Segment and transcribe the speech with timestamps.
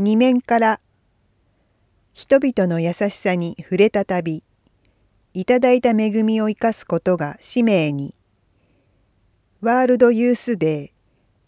[0.00, 0.80] 二面から。
[2.14, 4.44] 人々の優しさに触れたたび
[5.34, 8.14] いただいた恵みを生かすことが使命に。
[9.60, 10.90] ワールドユースデー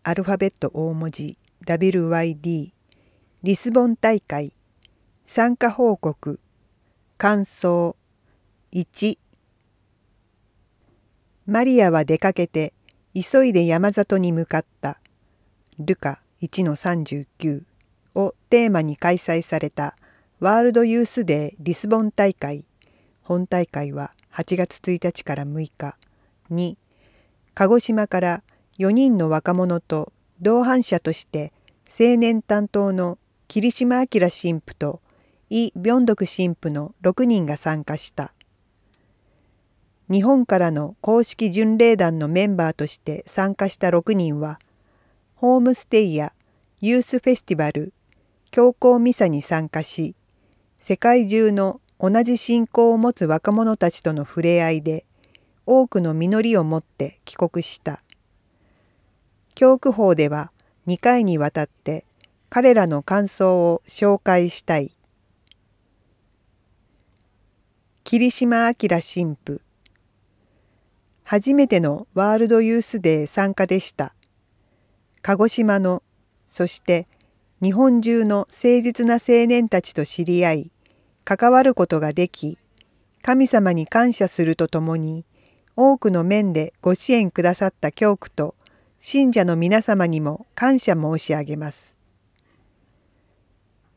[0.02, 2.72] アルファベット大文字 WYD
[3.44, 4.52] リスボン大会
[5.24, 6.40] 参加報告
[7.18, 7.94] 感想
[8.72, 9.16] 1
[11.46, 12.72] マリアは出かけて
[13.14, 14.98] 急いで山里に向かった。
[15.78, 17.69] ルカ1-39
[18.14, 19.96] をテーマに開催された
[20.40, 22.64] ワールドユースデーリスボン大会
[23.22, 25.96] 本大会は8月1日から6日
[26.48, 26.78] に
[27.54, 28.42] 鹿児島から
[28.78, 31.52] 4人の若者と同伴者として
[31.86, 33.18] 青年担当の
[33.48, 35.00] 桐島明神父と
[35.50, 38.32] イ・ビョンドク神父の6人が参加した。
[40.10, 44.58] 日本からの公式巡礼団のメンバーとして参加した6人は
[45.36, 46.32] ホームステイや
[46.80, 47.92] ユースフェスティバル
[48.50, 50.16] 教皇ミサに参加し
[50.76, 55.04] 世界中の同じ信仰を持つ若者たちとの触れ合いで
[55.66, 58.02] 多くの実りを持って帰国した。
[59.54, 60.50] 教区法では
[60.88, 62.04] 2回にわたって
[62.48, 64.96] 彼らの感想を紹介したい。
[68.02, 69.60] 桐島明神父。
[71.22, 74.14] 初めてのワールドユースデー参加でした。
[75.22, 76.02] 鹿児島の、
[76.44, 77.06] そして
[77.62, 80.70] 日本中の誠実な青年たちと知り合い、
[81.24, 82.58] 関わることができ、
[83.22, 85.24] 神様に感謝するとともに、
[85.76, 88.54] 多くの面でご支援くださった教区と
[88.98, 91.96] 信者の皆様にも感謝申し上げます。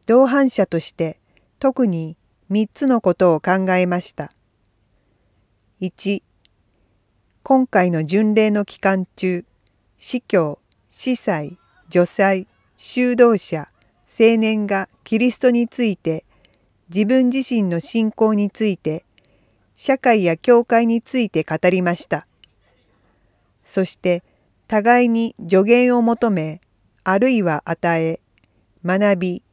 [0.07, 1.19] 同伴者として
[1.59, 2.17] 特に
[2.51, 4.31] 3つのことを考えました。
[5.81, 6.23] 1
[7.43, 9.43] 今回の巡礼の期間中
[9.97, 11.57] 司教司祭
[11.89, 12.47] 女祭
[12.85, 13.69] 修道者
[14.07, 16.25] 青年がキリストについて
[16.93, 19.05] 自分自身の信仰について
[19.73, 22.27] 社会や教会について語りました
[23.63, 24.21] そして
[24.67, 26.59] 互いに助言を求め
[27.05, 28.19] あるいは与え
[28.85, 29.43] 学び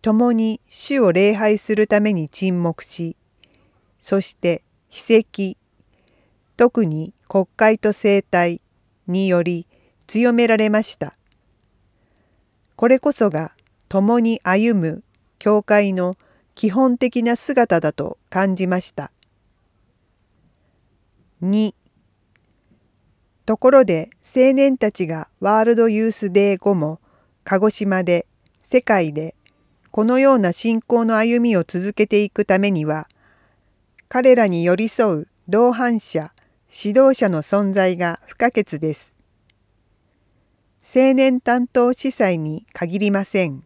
[0.00, 3.14] 共に主を礼拝するために沈黙し
[4.00, 5.58] そして秘跡
[6.56, 8.62] 特に国会と政体
[9.06, 9.66] により
[10.06, 11.14] 強められました。
[12.76, 13.52] これこそが
[13.88, 15.04] 共に歩む
[15.38, 16.16] 教会の
[16.54, 19.10] 基本的な姿だと感じました。
[21.42, 21.74] 2
[23.46, 27.00] ところで青年たちがワールドユースデー後も
[27.44, 28.26] 鹿児島で
[28.62, 29.34] 世界で
[29.90, 33.06] このような信仰の歩みを続けていくためには
[34.08, 36.32] 彼らに寄り添う同伴者
[36.70, 39.13] 指導者の存在が不可欠です。
[40.86, 43.64] 青年担当司祭に限りません。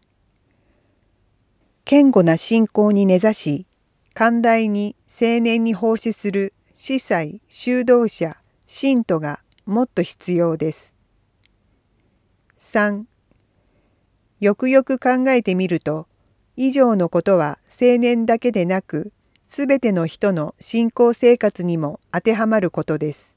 [1.84, 3.66] 堅固な信仰に根ざし、
[4.14, 8.36] 寛大に青年に奉仕する司祭、修道者、
[8.66, 10.94] 信徒がもっと必要です。
[12.56, 13.02] 3.
[14.38, 16.06] よくよく考えてみると、
[16.54, 19.12] 以上のことは青年だけでなく、
[19.44, 23.36] すべての人の信仰生活にも当てはまることです。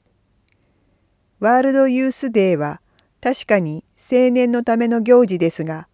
[1.40, 2.80] ワールドユースデーは
[3.22, 5.86] 確かに青年のための行事ですが、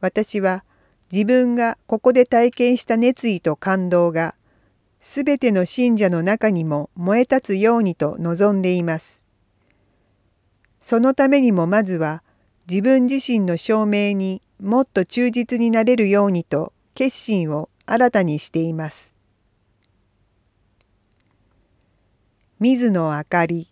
[0.00, 0.64] 私は
[1.12, 4.36] 自分がここで体験した熱意と感動が、
[5.00, 9.26] すべての信者の中にも燃え立つようにと望んでいます。
[10.80, 12.22] そのためにもまずは
[12.70, 19.14] 自分自身の証明にもっと忠実になれるようにと決心を新たにしています。
[22.60, 23.68] 水野あかり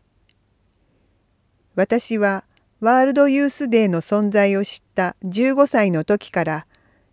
[1.77, 2.45] 私は
[2.81, 6.67] ワールドユースデーの存在を知った15歳の時から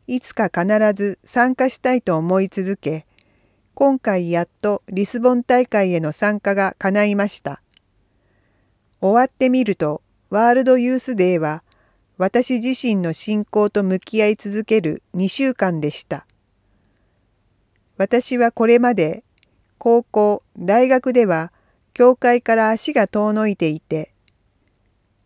[0.07, 3.05] いつか必ず参加したいと思い続け
[3.73, 7.61] 今回やっとリスボン大会への参加が叶いました。
[8.99, 11.63] 終わってみるとワールドユースデーは
[12.17, 16.27] 私自身の信仰と向き合い続ける2週間でした。
[17.97, 19.23] 私はこれまで
[19.77, 21.53] 高校大学では
[21.93, 24.12] 教会から足が遠のいていて、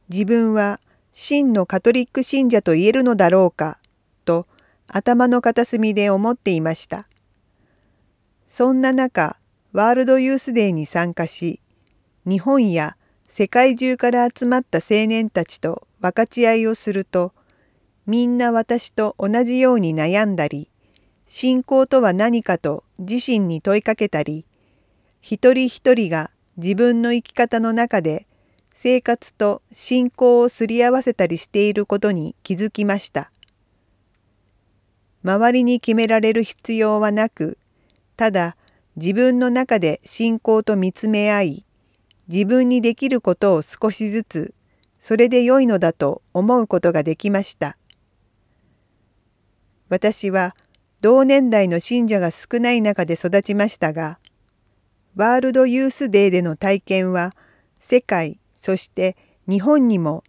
[0.10, 0.80] 自分は
[1.14, 3.80] 真のカトリック信者と言えるのだろうか、
[4.24, 4.48] と
[4.88, 7.08] 頭の片隅で思っていました。
[8.48, 9.38] そんな中、
[9.74, 11.60] ワールドユースデーに参加し、
[12.26, 12.96] 日本や
[13.28, 17.34] 世界中から集まった青年たちと分かち合いをすると、
[18.06, 20.70] みんな私と同じように悩んだり、
[21.26, 24.46] 信仰とは何かと自身に問いかけたり、
[25.20, 28.27] 一人一人が自分の生き方の中で
[28.80, 33.32] 生活と信仰をすり合わせたりしていることに気づきました。
[35.24, 37.58] 周りに決められる必要はなく、
[38.18, 38.56] ただ
[38.96, 41.66] 自分の中で信仰と見つめ合い、
[42.28, 44.54] 自分にできることを少しずつ、
[45.00, 47.80] それで良いのだと思うことができました。
[49.90, 50.56] 私は
[51.02, 54.20] 同年代の信者が少ない中で育ちましたが、
[55.16, 57.34] ワールドユースデーでの体験は
[57.80, 59.16] 世界そして
[59.48, 60.26] 日本にも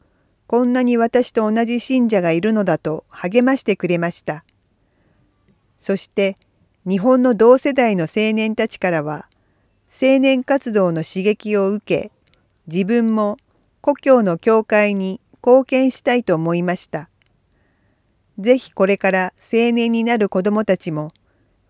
[0.47, 4.45] こんなに私と同じ信者がいるのだと励ましてくれました。
[5.77, 6.37] そして
[6.87, 9.27] 日本の同世代の青年たちからは
[9.87, 12.13] 青年活動の刺激を受け
[12.69, 13.39] 自分も
[13.81, 17.11] 故郷の教会に貢献したいと思いました。
[18.39, 21.11] ぜひこれから青年になる子どもたちも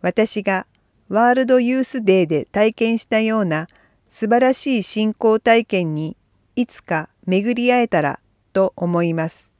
[0.02, 0.66] 私が
[1.08, 3.68] ワールドユースデーで体験したような
[4.06, 6.17] 素晴らしい信仰体験に
[6.58, 8.18] いつか巡り会えたら
[8.52, 9.52] と思います。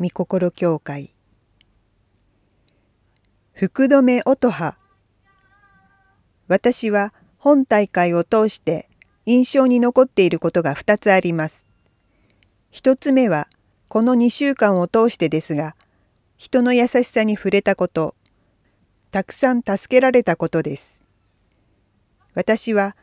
[0.00, 1.12] 御心協会
[3.52, 4.78] 福留音羽
[6.46, 8.88] 私は本大会を通して
[9.26, 11.66] 印象に残っていることが2つあります。
[12.72, 13.46] 1つ目は
[13.88, 15.76] この2週間を通してですが
[16.38, 18.14] 人の優しさに触れたこと、
[19.10, 21.02] たくさん助けられたことです。
[22.32, 22.96] 私は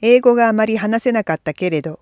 [0.00, 1.98] 英語があまり話せなかったけれど、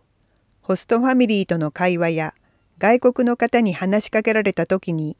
[0.70, 2.32] ホストファミリーとの会話や
[2.78, 5.16] 外国の方に話しかけられた時に、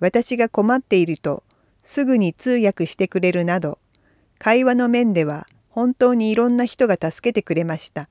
[0.00, 1.44] 私が困っていると
[1.82, 3.78] すぐに通訳してくれるなど、
[4.38, 8.08] 会話の面では本当にいろんな人が助けてくれました。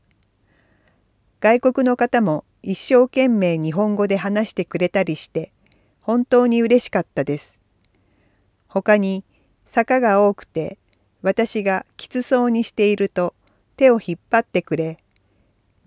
[1.39, 5.51] 外国の方も一生懸命日本語で話してくれたりして、
[6.00, 7.59] 本当に嬉しかったです。
[8.68, 9.24] 他に
[9.65, 10.77] 坂が多くて
[11.24, 13.33] 私がきつそうにしていると
[13.77, 15.00] 手を引っ張ってくれ、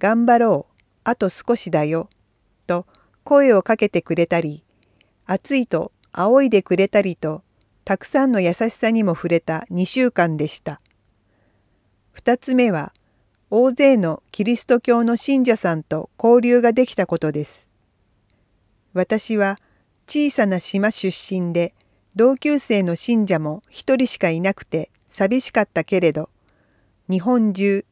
[0.00, 0.69] 頑張ろう、
[1.04, 2.08] あと少しだよ、
[2.66, 2.86] と
[3.24, 4.64] 声をかけてくれたり、
[5.26, 7.42] 暑いと仰いでくれたりと、
[7.84, 10.80] たくさんの優しさにも触れた2週間でした。
[12.14, 12.92] 2つ目は、
[13.50, 17.70] 大勢のキリスト教の信者さんと交流ができたことです。
[18.92, 19.58] 私は
[20.06, 21.74] 小さな島出身で
[22.16, 26.28] 同級生の信者も一人しかいなくて寂しかったけれど
[27.08, 27.84] 日本中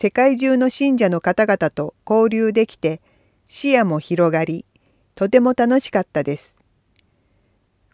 [0.00, 3.00] 世界中の信者の方々と交流できて
[3.48, 4.64] 視野も広がり
[5.16, 6.54] とても楽しかったです。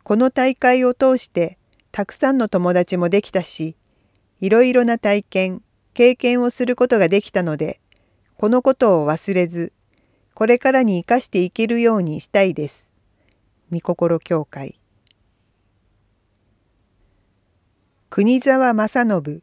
[0.02, 1.56] この大会を通して
[1.92, 3.74] たくさんの友達もできたし
[4.38, 5.62] いろいろな体験
[5.94, 7.80] 経験をすることができたので
[8.36, 9.72] このことを忘れず
[10.34, 12.92] これからに生かしていけるようにしたいです。
[13.72, 14.78] 御心協会
[18.10, 19.42] 国沢正信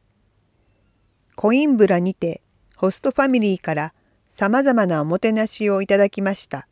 [1.35, 2.43] コインブラにて
[2.81, 3.94] ホストファミリーから
[4.28, 6.68] さまざまなおもてなしをいただきました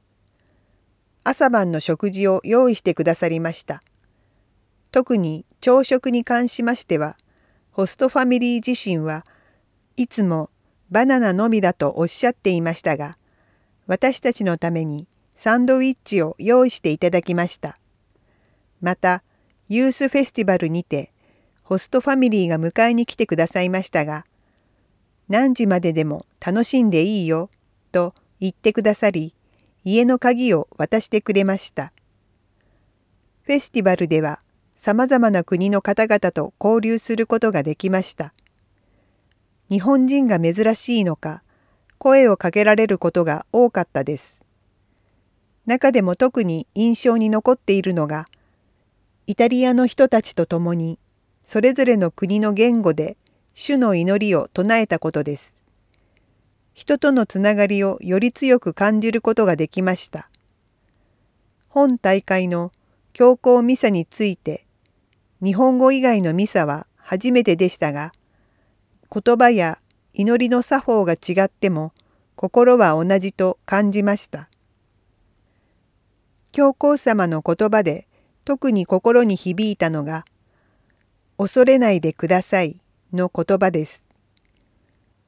[1.24, 3.84] 朝晩の食事を用意してくださりました
[4.92, 7.16] 特に朝食に関しましては
[7.70, 9.24] ホストファミリー自身は
[9.98, 10.50] いつも
[10.90, 13.20] バナナのみだとおっしゃっていましたが
[13.86, 17.78] 私たちのためにサンドウィッチを用意していただきました。
[18.82, 19.24] また、
[19.68, 21.12] ユースフェスティバルにて、
[21.64, 24.26] ホストファミリーが迎えに来てくださいましたが、
[25.30, 27.50] 何時まででも楽しんでいいよ、
[27.92, 29.34] と言ってくださり、
[29.86, 31.94] 家の鍵を渡してくれました。
[33.44, 34.42] フェスティバルでは、
[34.76, 38.34] 様々な国の方々と交流することができました。
[39.70, 41.44] 日本人が珍しいのか、
[41.98, 44.40] 声をかけられることが多かったです。
[45.70, 48.26] 中でも特に印象に残っているのが
[49.28, 50.98] イタリアの人たちと共に
[51.44, 53.18] それぞれの国の言語で
[53.62, 55.62] 主の祈りを唱えたことです。
[56.74, 60.30] 人とのつながりをより強く感じることができました。
[61.68, 62.72] 本大会の
[63.12, 64.66] 教皇ミサについて
[65.44, 68.14] 日本語以外のミサは初めてでしたが
[69.14, 69.80] 言葉や
[70.14, 71.92] 祈りの作法が違っても
[72.38, 74.48] 心は同じと感じました。
[76.54, 78.08] 教皇様の言葉で
[78.46, 80.24] 特に心に響いたのが
[81.38, 82.80] 「恐れないでください」
[83.14, 84.06] の言葉です。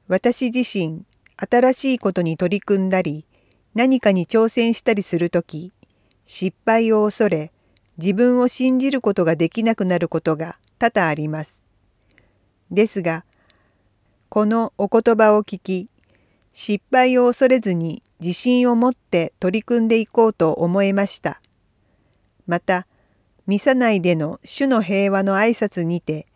[0.08, 1.04] 私自身
[1.36, 3.24] 新しいことに取り組んだり
[3.74, 5.72] 何かに挑戦したりする時
[6.24, 7.52] 失敗を恐れ
[7.98, 11.64] 自分を信じることができなくなることが多々あります。
[12.70, 13.24] ですが
[14.28, 15.88] このお言葉を聞き
[16.52, 21.40] 失敗を恐れずに自信を持って取り組んでいこうと思えました。
[22.46, 22.86] また、
[23.46, 26.26] ミサ内での主の平和の挨拶にて、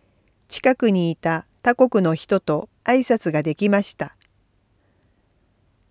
[0.49, 4.17] 近くにいた他国の人と挨拶ができました。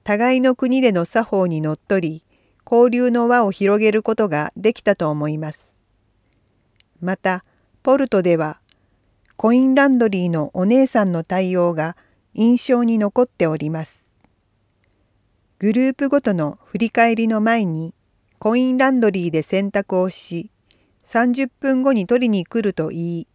[0.04, 2.24] 互いの国での作法にのっとり、
[2.66, 5.76] 交流の輪を広げることができたと思います。
[7.00, 7.44] また
[7.84, 8.60] ポルトでは
[9.38, 11.96] コインランドリーのお姉さんの対応が
[12.34, 14.10] 印象に残っております。
[15.60, 17.94] グループごとの振り返りの前に
[18.40, 20.52] コインランドリーで洗濯をし
[21.06, 23.28] 30分後に取りに来ると言い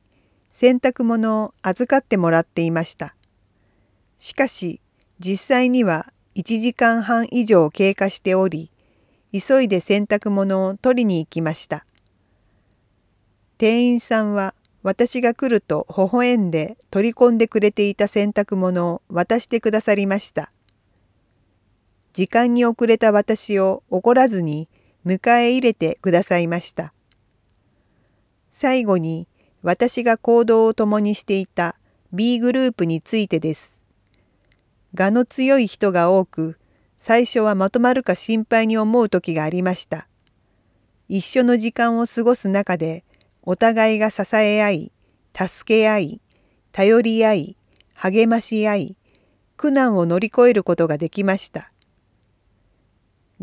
[0.50, 3.14] 洗濯物を預かってもらっていました。
[4.18, 4.80] しかし
[5.18, 8.70] 実際には1時間半以上経過しており
[9.32, 11.86] 急いで洗濯物を取りに行きました。
[13.58, 20.52] 店員さんは私が来ると微笑んで取り込んでくれていた洗濯物を渡してくださりました。
[22.12, 24.68] 時間に遅れた私を怒らずに
[25.06, 26.92] 迎え入れてくださいました。
[28.50, 29.28] 最後に
[29.62, 31.76] 私が行動を共にしていた
[32.12, 33.84] B グループについてです。
[34.98, 36.58] 我の強い人が多く、
[36.96, 40.08] 最初はまとまるか心配に思う時がありました。
[41.08, 43.04] 一緒の時間を過ごす中で、
[43.42, 44.92] お互いが支え合い、
[45.34, 46.20] 助け合い、
[46.72, 47.56] 頼り合い、
[47.94, 48.96] 励まし合い、
[49.56, 51.72] 苦難を乗り越えることができました。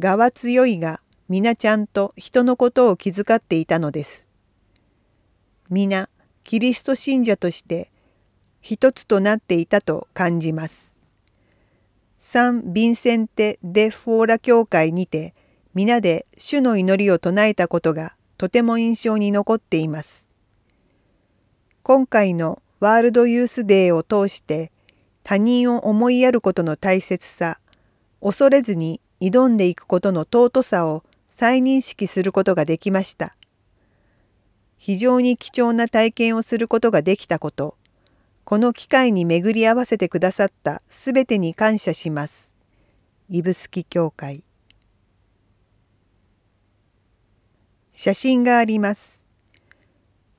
[0.02, 4.27] 我は強いが、皆ちゃんと人のことを気遣っていたのです。
[5.70, 6.10] 皆、
[6.44, 7.92] キリスト信者として
[8.62, 10.96] 一つとなっていたと感じます。
[12.18, 15.34] サン・ヴィンセンテ・デ・フォーラ教会にて
[15.74, 20.28] 皆で主の祈りを唱えたことがとても印象に残っています。
[21.84, 24.72] 今回のワールドユースデーを通して
[25.24, 27.60] 他人を思いやることの大切さ、
[28.22, 33.37] 恐れずに挑んでいくことの尊さを再認識することができました。
[34.78, 37.76] 非常に貴重な体験をすることができたこと、
[38.44, 42.54] この機会に巡り合わせてくださったすべてに感謝します。
[43.30, 44.44] 指宿教会
[47.94, 49.26] 写真があります。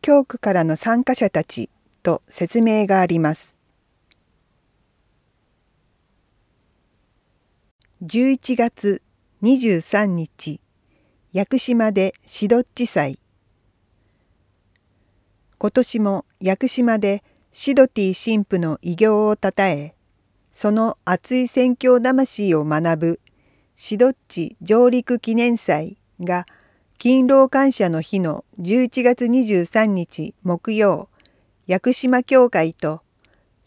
[0.01, 1.69] 教区からの参加者たち
[2.03, 3.59] と説明があります。
[8.03, 9.03] 11月
[9.43, 10.61] 23日、
[11.33, 13.19] 屋久島でシドッチ祭。
[15.61, 19.97] 今年も屋久島でシドティ神父の偉業をたたえ、
[20.53, 23.21] その熱い宣教魂を学ぶ
[23.75, 26.47] シドッチ上陸記念祭が
[26.97, 31.09] 勤労感謝の日の11月23日木曜、
[31.67, 33.03] 屋久島教会と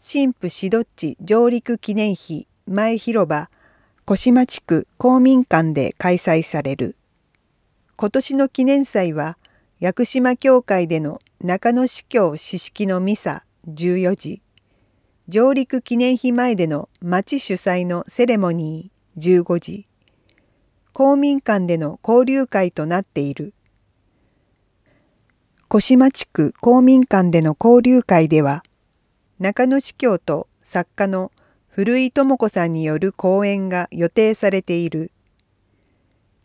[0.00, 3.50] 神父シドッチ上陸記念碑前広場
[4.06, 6.96] 小島地区公民館で開催される。
[7.96, 9.36] 今年の記念祭は
[9.82, 14.40] 屋久島教会での中野司教四式のミサ14時、
[15.26, 19.88] 上陸記念碑前での町主催のセレモニー15時、
[20.92, 23.54] 公民館での交流会となっている。
[25.66, 28.62] 小島地区公民館での交流会では、
[29.40, 31.32] 中野司教と作家の
[31.66, 35.10] 古井智子さんによる講演が予定されている。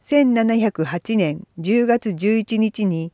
[0.01, 3.11] 1708年10月11日に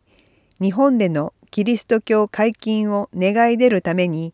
[0.63, 4.33] 日本でのキリスト教解禁を願い出るために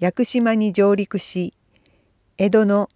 [0.00, 1.54] 屋久島に上陸し
[2.36, 2.90] 江戸の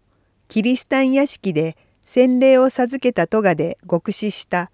[0.49, 4.71] キリスタン屋敷で洗礼を授けた戸賀で極死した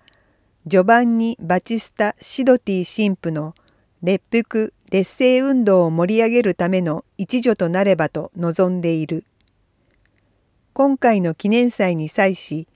[0.66, 3.54] ジョバンニ・バチスタ・シドティ神父の
[4.02, 9.24] 列腹劣勢運動を盛り上げるための一助となればと望んでいる。
[10.72, 12.66] 今回の記念祭に際し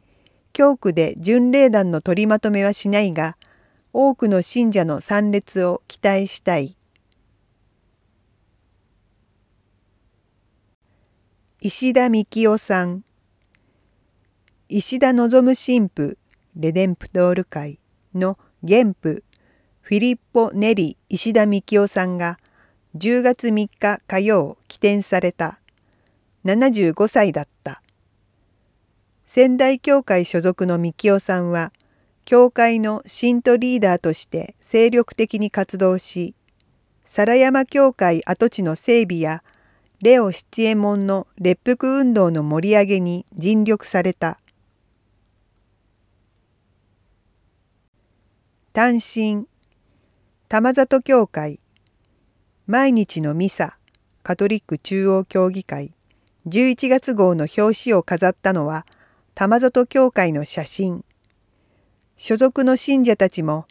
[0.52, 3.36] 教区で巡礼団の取りまとめはしないが
[3.98, 6.76] 多くの信者の参列を期待したい。
[11.62, 13.04] 石田幹夫さん。
[14.68, 16.18] 石田望神父
[16.56, 17.78] レデンプトール会
[18.14, 18.36] の
[18.68, 19.22] 原父
[19.80, 22.38] フィリッポ・ネリ石田幹夫さんが
[22.98, 25.58] 10月3日火曜起点された。
[26.44, 27.80] 75歳だった。
[29.24, 31.72] 仙台教会所属の幹夫さんは
[32.26, 36.34] 教会の信徒リーダーとして精力的に活動し
[37.04, 39.44] 皿山教会跡地の整備や
[40.02, 44.40] レオ七右衛門の列腹運動の盛り上げに尽力された。
[48.72, 49.46] 単身
[50.48, 51.60] 玉里教会
[52.66, 53.78] 毎日のミサ
[54.24, 55.92] カトリック中央協議会
[56.48, 58.84] 11月号の表紙を飾ったのは
[59.36, 61.04] 玉里教会の写真
[62.16, 63.66] 所属の信者たちも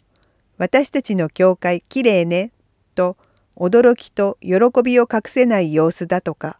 [0.58, 2.52] 私たちの教会きれいね
[2.94, 3.16] と
[3.56, 6.58] 驚きと喜びを隠せない様子だとか。